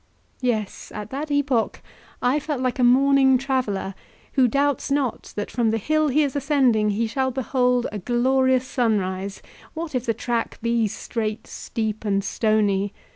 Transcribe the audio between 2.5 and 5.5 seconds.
like a morning traveller who doubts not